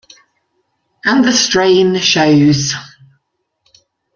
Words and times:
And 1.05 1.23
the 1.23 1.31
strain 1.31 1.95
shows. 1.99 2.73